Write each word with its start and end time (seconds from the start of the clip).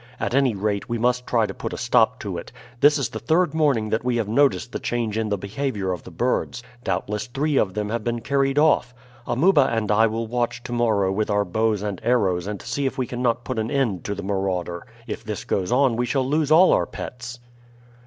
At 0.19 0.33
any 0.33 0.55
rate, 0.55 0.89
we 0.89 0.97
must 0.97 1.27
try 1.27 1.45
to 1.45 1.53
put 1.53 1.73
a 1.73 1.77
stop 1.77 2.19
to 2.21 2.35
it. 2.39 2.51
This 2.79 2.97
is 2.97 3.09
the 3.09 3.19
third 3.19 3.53
morning 3.53 3.89
that 3.91 4.03
we 4.03 4.15
have 4.17 4.27
noticed 4.27 4.71
the 4.71 4.79
change 4.79 5.15
in 5.15 5.29
the 5.29 5.37
behavior 5.37 5.91
of 5.91 6.01
the 6.01 6.09
birds. 6.09 6.63
Doubtless 6.83 7.27
three 7.27 7.55
of 7.55 7.75
them 7.75 7.89
have 7.89 8.03
been 8.03 8.21
carried 8.21 8.57
off. 8.57 8.95
Amuba 9.27 9.61
and 9.71 9.91
I 9.91 10.07
will 10.07 10.25
watch 10.25 10.63
to 10.63 10.71
morrow 10.73 11.11
with 11.11 11.29
our 11.29 11.45
bows 11.45 11.83
and 11.83 12.01
arrows 12.03 12.47
and 12.47 12.63
see 12.63 12.87
if 12.87 12.97
we 12.97 13.05
cannot 13.05 13.43
put 13.43 13.59
an 13.59 13.69
end 13.69 14.03
to 14.05 14.15
the 14.15 14.23
marauder. 14.23 14.87
If 15.05 15.23
this 15.23 15.45
goes 15.45 15.71
on 15.71 15.95
we 15.97 16.07
shall 16.07 16.27
lose 16.27 16.51
all 16.51 16.73
our 16.73 16.87
pets." 16.87 17.39